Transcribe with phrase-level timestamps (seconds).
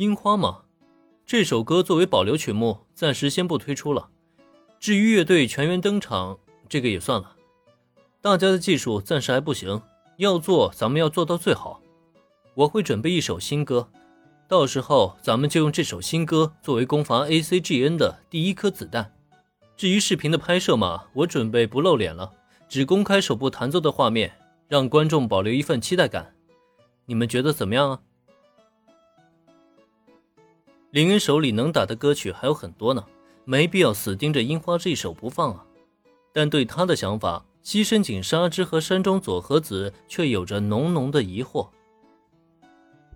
[0.00, 0.62] 樱花吗，
[1.26, 4.08] 这首歌作为保留曲目，暂时先不推出了。
[4.78, 6.38] 至于乐队全员登场，
[6.70, 7.36] 这个也算了。
[8.22, 9.82] 大家的技术暂时还不行，
[10.16, 11.82] 要做咱们要做到最好。
[12.54, 13.90] 我会准备一首新歌，
[14.48, 19.12] 到时候咱们就用这首新歌作为攻伐 ACGN 的第一颗子弹。
[19.76, 22.32] 至于视频的拍摄嘛，我准备不露脸了，
[22.70, 24.32] 只公开手部弹奏的画面，
[24.66, 26.34] 让观众保留一份期待感。
[27.04, 28.00] 你们觉得怎么样啊？
[30.90, 33.04] 林恩手里能打的歌曲还有很多呢，
[33.44, 35.64] 没必要死盯着樱花这一首不放啊。
[36.32, 41.68] 但对他的想法，西深井纱织和山中佐和子却有着浓浓的疑惑。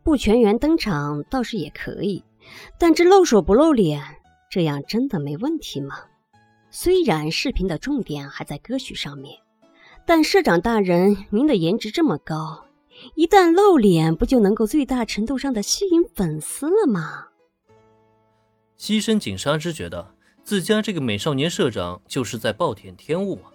[0.05, 2.23] 不全员登场倒是也可以，
[2.79, 4.03] 但这露手不露脸，
[4.49, 5.97] 这样真的没问题吗？
[6.71, 9.39] 虽然视频的重点还在歌曲上面，
[10.07, 12.67] 但社长大人，您的颜值这么高，
[13.17, 17.29] 一旦露脸，不就能够最大程度上的吸引粉丝了吗？
[18.77, 23.53] 西深井纱织觉得自家这个美少年社长就是在暴殄天物啊！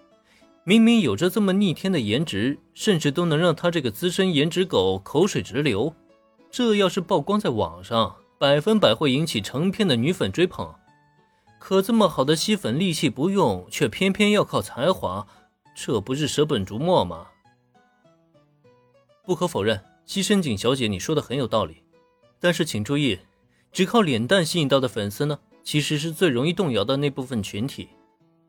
[0.64, 5.94] 明明有着这么逆天的颜值，甚至都能让他这个资深颜值狗口水直流。
[6.52, 10.74] 这要是曝光在网上，百分百会引起成片的女粉追捧。
[11.60, 15.28] 可这么好的吸粉利器不用，却偏偏要靠才华，
[15.76, 17.28] 这不是舍本逐末吗？
[19.26, 21.84] 不可否认，西深井小姐你说的很有道理，
[22.40, 23.20] 但是请注意。
[23.72, 27.90] 只靠脸蛋吸引到的粉丝呢，其实是最容易动摇的那部分群体。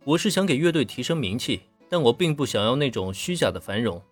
[0.05, 4.03] 我是想给乐队提升名气，但我并不想要那种虚假的繁荣，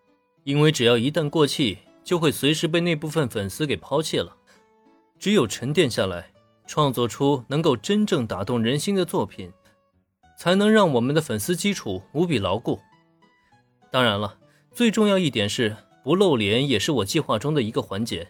[0.44, 4.36] 因为只要一旦过气，就会随时被那部分粉丝给抛弃了。
[5.18, 6.30] 只有沉淀下来，
[6.66, 9.50] 创作出能够真正打动人心的作品，
[10.36, 12.78] 才能让我们的粉丝基础无比牢固。
[13.90, 14.36] 当然了，
[14.70, 18.28] 最重要一点是不露脸，也是我计划中的一个环节。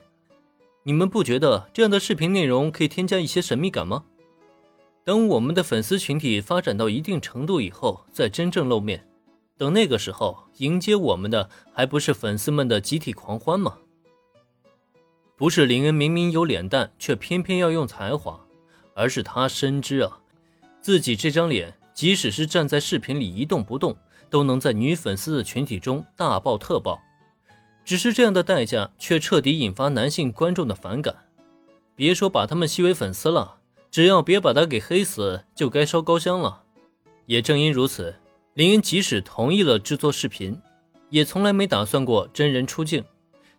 [0.89, 4.05] 你们不觉得这样的视频内容可以添加一些神秘感吗？
[5.05, 9.07] 等我们的粉丝群体发展到一定程度以后，再真正露面，
[9.59, 13.77] 等那个时候迎接我们的还不是粉丝们的集体狂欢吗？
[15.37, 18.41] 不是林恩明明有脸蛋，却偏偏要用才华，
[18.95, 20.21] 而是他深知啊，
[20.81, 23.95] 自己这张脸，即使是站在视频里一动不动，
[24.31, 26.99] 都能在女粉丝的群体中大爆特爆。
[27.89, 31.17] 只是这样的代价，却彻底引发男性观众的反感。
[31.97, 33.61] 别说把他们吸为粉丝了，
[33.91, 36.65] 只要别把他给黑死，就该烧高香了。
[37.25, 38.15] 也正因如此，
[38.53, 40.61] 林恩即使同意了制作视频，
[41.09, 43.03] 也从来没打算过真人出镜。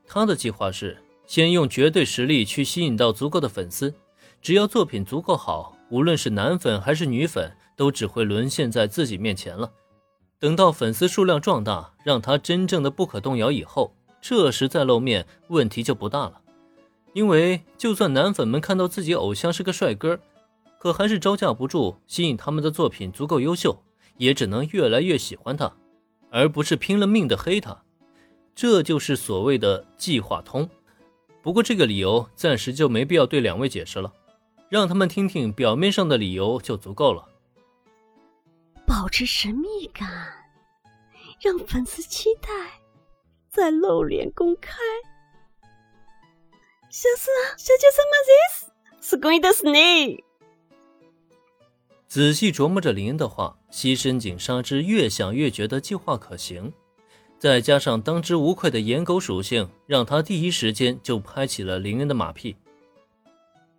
[0.06, 3.92] 他的计划是先用绝对实力去吸引到足够的粉丝，
[4.44, 9.72] 只要作品足够好，无论是男粉还是女粉，都只会沦陷在自己面前了。
[10.38, 13.92] 等到粉丝数量壮大，让他真正的不可动摇以后。
[14.22, 16.42] 这时再露面，问题就不大了，
[17.14, 20.20] 因为就算男粉们看到自己偶像是个帅哥，
[20.78, 23.82] 可还是招架不住吸引他们的作品足够优秀，
[24.18, 25.72] 也只能越来越喜欢他，
[26.30, 27.84] 而不是拼了命的黑他。
[28.54, 30.70] 这就是所谓的计划通。
[31.42, 34.12] 不过这个理由暂时就没必要对两位解释了，
[34.68, 37.26] 让他们听听表面上的理由就足够了。
[38.86, 40.10] 保持神秘感，
[41.42, 42.50] 让粉丝期待。
[43.52, 44.78] 再露脸公开，
[46.90, 48.72] 小四小姐什么意思？
[49.02, 50.24] 是故意的，是你。
[52.08, 56.72] 仔细琢磨着林恩的话，西深井纱织越想越觉得计划可行，
[57.40, 62.56] 再加上当之无愧的颜狗属性，让他第一时间就拍起了林恩的马屁。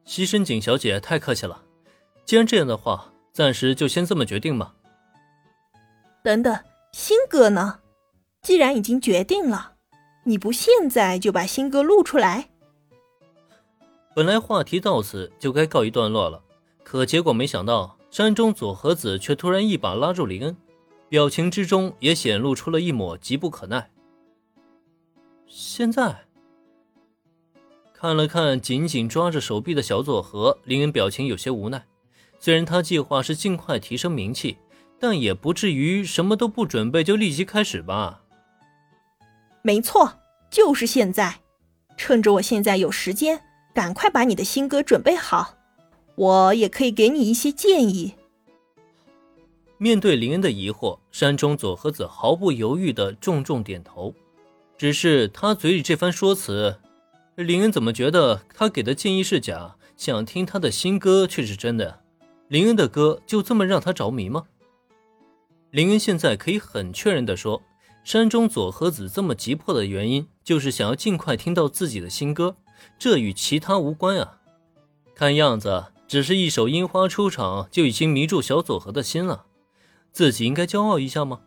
[0.04, 1.62] 西深井小姐太客气了，
[2.24, 4.74] 既然这样的话，暂时就先这么决定吧。
[6.24, 6.58] 等等，
[6.92, 7.78] 新哥呢？
[8.42, 9.74] 既然已经决定了，
[10.24, 12.48] 你不现在就把新歌录出来？
[14.14, 16.42] 本来话题到此就该告一段落了，
[16.82, 20.56] 可结果没想到山中佐和子却突然一把拉住林恩，
[21.08, 23.90] 表情之中也显露出了一抹急不可耐。
[25.46, 26.24] 现在
[27.92, 31.84] 看了看紧紧抓着手臂的小佐和，林恩表情有些无奈。
[32.38, 34.56] 虽然他计划是尽快提升名气，
[34.98, 38.22] 但也不至于什么都不准备就立即开始吧。
[39.62, 40.12] 没错，
[40.50, 41.40] 就是现在，
[41.96, 43.40] 趁着我现在有时间，
[43.74, 45.56] 赶快把你的新歌准备好。
[46.16, 48.14] 我也可以给你一些建议。
[49.78, 54.14] 面对林恩的疑惑，山中佐和子毫不犹豫的重重点头。
[54.76, 56.78] 只是他嘴里这番说辞，
[57.36, 62.00] 林恩怎么觉得他给的建议是假，想听他的新歌却是真的？
[62.48, 64.44] 林恩的歌就这么让他着迷吗？
[65.70, 67.62] 林恩现在可以很确认的说。
[68.10, 72.56] 山中佐和子这么急迫的原因，就是想要尽快听到自己的新歌，
[72.98, 74.40] 这与其他无关啊。
[75.14, 79.44] 看样子，只是一首樱花出场就已经迷住小佐和的心了。
[80.10, 81.42] 自己应该骄傲一下吗？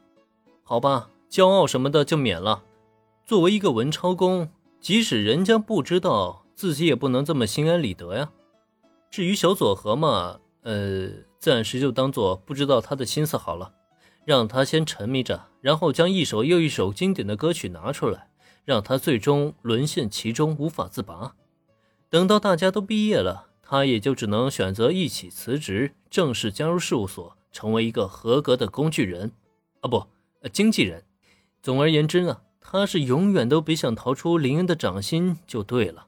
[0.64, 2.64] 好吧，骄傲什么的就免了。
[3.26, 4.50] 作为一个文超公，
[4.80, 8.32] 即使人家不知道，自己也不能这么心安理得呀。
[9.12, 11.10] 至于小佐和嘛，呃，
[11.40, 13.74] 暂时就当做不知道他的心思好了，
[14.26, 18.30] 让他先沉迷着，然后将一首又一首经典的歌曲拿出来，
[18.66, 21.36] 让他最终沦陷其中，无法自拔。
[22.10, 29.32] 等到大家都毕业了，他也就只能选择一起辞职，正式加入事务所，成为一个合格的工具人，
[29.82, 30.08] 啊不，
[30.52, 31.04] 经纪人。
[31.62, 32.42] 总而言之呢。
[32.66, 36.08] 他是永远都别想逃出林恩的掌心，就对了。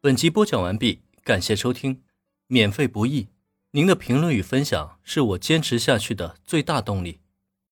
[0.00, 2.00] 本集播讲完毕，感谢收听，
[2.46, 3.26] 免费不易，
[3.72, 7.20] 您的评论与分享是我坚持下去的最大动力。